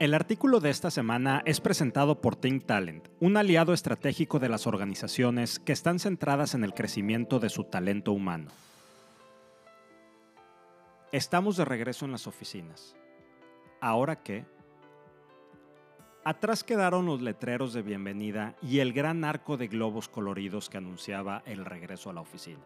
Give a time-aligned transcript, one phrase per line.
[0.00, 4.66] El artículo de esta semana es presentado por Think Talent, un aliado estratégico de las
[4.66, 8.50] organizaciones que están centradas en el crecimiento de su talento humano.
[11.12, 12.96] Estamos de regreso en las oficinas.
[13.80, 14.44] ¿Ahora qué?
[16.24, 21.44] Atrás quedaron los letreros de bienvenida y el gran arco de globos coloridos que anunciaba
[21.46, 22.64] el regreso a la oficina.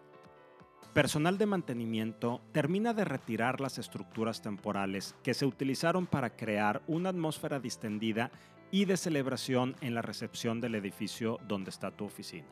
[0.95, 7.10] Personal de mantenimiento termina de retirar las estructuras temporales que se utilizaron para crear una
[7.10, 8.30] atmósfera distendida
[8.70, 12.48] y de celebración en la recepción del edificio donde está tu oficina.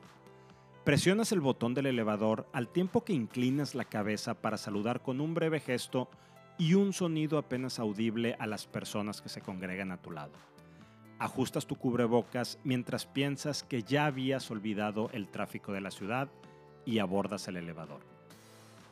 [0.84, 5.34] Presionas el botón del elevador al tiempo que inclinas la cabeza para saludar con un
[5.34, 6.08] breve gesto
[6.58, 10.34] y un sonido apenas audible a las personas que se congregan a tu lado.
[11.18, 16.28] Ajustas tu cubrebocas mientras piensas que ya habías olvidado el tráfico de la ciudad
[16.84, 18.15] y abordas el elevador.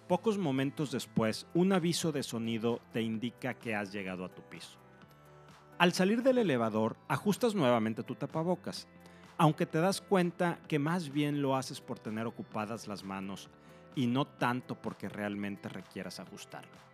[0.08, 4.76] Pocos momentos después, un aviso de sonido te indica que has llegado a tu piso.
[5.78, 8.86] Al salir del elevador, ajustas nuevamente tu tapabocas,
[9.38, 13.48] aunque te das cuenta que más bien lo haces por tener ocupadas las manos
[13.94, 16.84] y no tanto porque realmente requieras ajustarlo.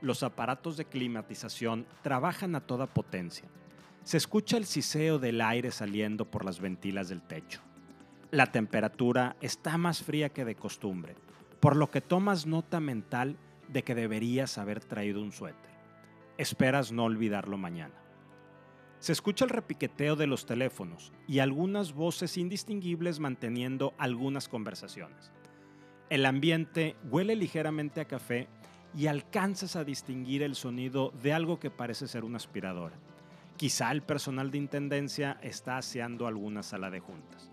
[0.00, 3.50] Los aparatos de climatización trabajan a toda potencia.
[4.02, 7.60] Se escucha el siseo del aire saliendo por las ventilas del techo.
[8.30, 11.16] La temperatura está más fría que de costumbre
[11.60, 13.36] por lo que tomas nota mental
[13.68, 15.70] de que deberías haber traído un suéter.
[16.38, 17.94] Esperas no olvidarlo mañana.
[18.98, 25.32] Se escucha el repiqueteo de los teléfonos y algunas voces indistinguibles manteniendo algunas conversaciones.
[26.10, 28.48] El ambiente huele ligeramente a café
[28.94, 32.96] y alcanzas a distinguir el sonido de algo que parece ser una aspiradora.
[33.56, 37.50] Quizá el personal de intendencia está aseando alguna sala de juntas.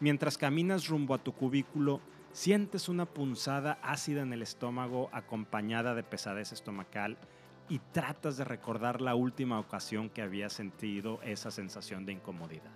[0.00, 2.00] Mientras caminas rumbo a tu cubículo,
[2.32, 7.18] Sientes una punzada ácida en el estómago acompañada de pesadez estomacal
[7.68, 12.72] y tratas de recordar la última ocasión que habías sentido esa sensación de incomodidad.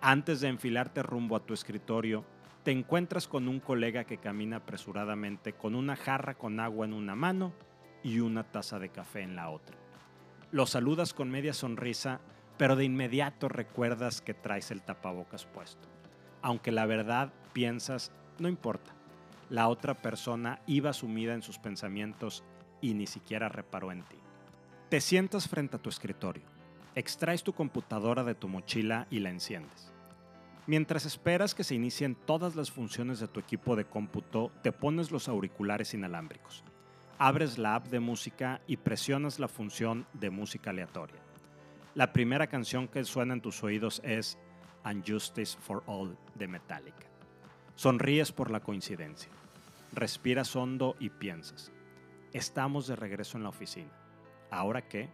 [0.00, 2.24] Antes de enfilarte rumbo a tu escritorio,
[2.62, 7.14] te encuentras con un colega que camina apresuradamente con una jarra con agua en una
[7.14, 7.52] mano
[8.02, 9.76] y una taza de café en la otra.
[10.52, 12.20] Lo saludas con media sonrisa,
[12.56, 15.86] pero de inmediato recuerdas que traes el tapabocas puesto.
[16.40, 18.92] Aunque la verdad piensas no importa.
[19.50, 22.44] La otra persona iba sumida en sus pensamientos
[22.80, 24.16] y ni siquiera reparó en ti.
[24.88, 26.44] Te sientas frente a tu escritorio,
[26.94, 29.92] extraes tu computadora de tu mochila y la enciendes.
[30.66, 35.10] Mientras esperas que se inicien todas las funciones de tu equipo de cómputo, te pones
[35.10, 36.64] los auriculares inalámbricos.
[37.18, 41.20] Abres la app de música y presionas la función de música aleatoria.
[41.94, 44.38] La primera canción que suena en tus oídos es
[44.84, 47.06] Unjustice for All de Metallica.
[47.76, 49.30] Sonríes por la coincidencia.
[49.92, 51.72] Respiras hondo y piensas.
[52.32, 53.90] Estamos de regreso en la oficina.
[54.50, 55.08] ¿Ahora qué?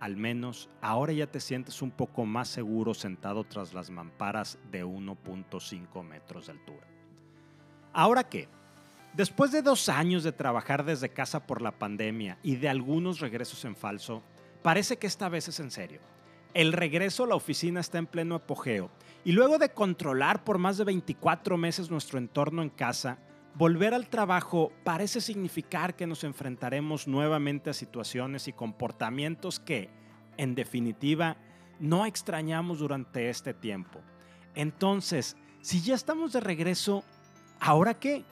[0.00, 4.84] Al menos ahora ya te sientes un poco más seguro sentado tras las mamparas de
[4.84, 6.86] 1.5 metros de altura.
[7.92, 8.48] ¿Ahora qué?
[9.14, 13.64] Después de dos años de trabajar desde casa por la pandemia y de algunos regresos
[13.64, 14.22] en falso,
[14.62, 16.00] parece que esta vez es en serio.
[16.54, 18.88] El regreso a la oficina está en pleno apogeo
[19.24, 23.18] y luego de controlar por más de 24 meses nuestro entorno en casa,
[23.56, 29.90] volver al trabajo parece significar que nos enfrentaremos nuevamente a situaciones y comportamientos que,
[30.36, 31.38] en definitiva,
[31.80, 34.00] no extrañamos durante este tiempo.
[34.54, 37.02] Entonces, si ya estamos de regreso,
[37.58, 38.22] ¿ahora qué?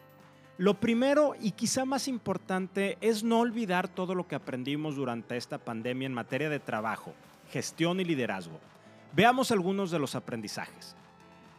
[0.59, 5.59] Lo primero y quizá más importante es no olvidar todo lo que aprendimos durante esta
[5.59, 7.15] pandemia en materia de trabajo,
[7.53, 8.59] gestión y liderazgo.
[9.13, 10.97] Veamos algunos de los aprendizajes.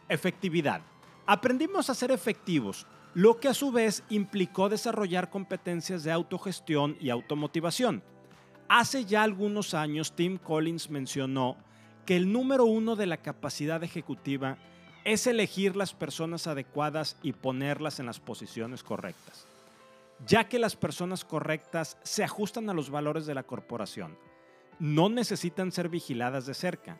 [0.08, 0.82] Efectividad.
[1.24, 7.10] Aprendimos a ser efectivos, lo que a su vez implicó desarrollar competencias de autogestión y
[7.10, 8.02] automotivación.
[8.68, 11.56] Hace ya algunos años Tim Collins mencionó
[12.04, 14.58] que el número uno de la capacidad ejecutiva
[15.04, 19.46] es elegir las personas adecuadas y ponerlas en las posiciones correctas,
[20.26, 24.18] ya que las personas correctas se ajustan a los valores de la corporación.
[24.78, 26.98] No necesitan ser vigiladas de cerca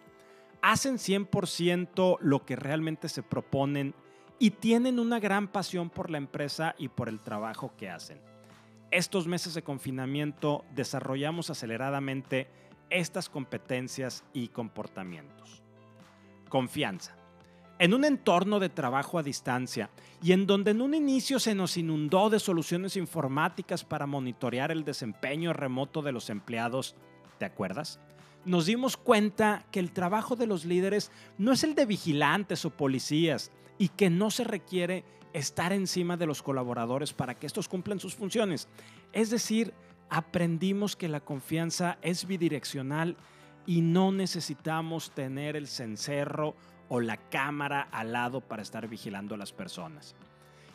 [0.65, 3.95] hacen 100% lo que realmente se proponen
[4.39, 8.19] y tienen una gran pasión por la empresa y por el trabajo que hacen.
[8.91, 12.49] Estos meses de confinamiento desarrollamos aceleradamente
[12.89, 15.63] estas competencias y comportamientos.
[16.49, 17.15] Confianza.
[17.79, 19.91] En un entorno de trabajo a distancia
[20.23, 24.83] y en donde en un inicio se nos inundó de soluciones informáticas para monitorear el
[24.83, 26.97] desempeño remoto de los empleados,
[27.45, 28.01] ¿te acuerdas?
[28.45, 32.71] nos dimos cuenta que el trabajo de los líderes no es el de vigilantes o
[32.71, 38.01] policías y que no se requiere estar encima de los colaboradores para que estos cumplan
[38.01, 38.69] sus funciones.
[39.13, 39.75] Es decir,
[40.11, 43.17] aprendimos que la confianza es bidireccional
[43.67, 46.55] y no necesitamos tener el cencerro
[46.89, 50.15] o la cámara al lado para estar vigilando a las personas.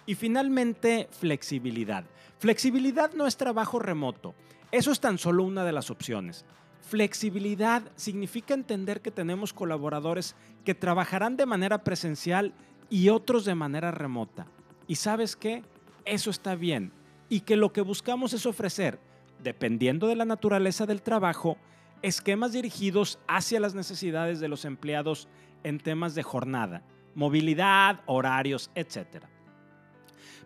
[0.05, 2.03] Y finalmente, flexibilidad.
[2.39, 4.33] Flexibilidad no es trabajo remoto.
[4.71, 6.45] Eso es tan solo una de las opciones.
[6.81, 12.53] Flexibilidad significa entender que tenemos colaboradores que trabajarán de manera presencial
[12.89, 14.47] y otros de manera remota.
[14.87, 15.63] ¿Y sabes qué?
[16.05, 16.91] Eso está bien.
[17.29, 18.99] Y que lo que buscamos es ofrecer,
[19.43, 21.57] dependiendo de la naturaleza del trabajo,
[22.01, 25.27] esquemas dirigidos hacia las necesidades de los empleados
[25.63, 26.83] en temas de jornada,
[27.15, 29.25] movilidad, horarios, etc.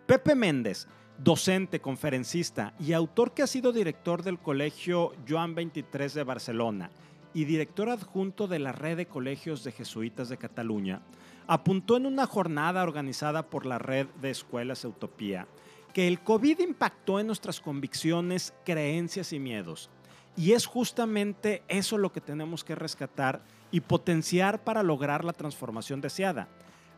[0.06, 0.88] Pepe Méndez,
[1.18, 6.90] docente, conferencista y autor que ha sido director del Colegio Joan 23 de Barcelona
[7.32, 11.02] y director adjunto de la Red de Colegios de Jesuitas de Cataluña,
[11.46, 15.46] apuntó en una jornada organizada por la Red de Escuelas Utopía
[15.94, 19.88] que el COVID impactó en nuestras convicciones, creencias y miedos.
[20.36, 26.00] Y es justamente eso lo que tenemos que rescatar y potenciar para lograr la transformación
[26.00, 26.48] deseada.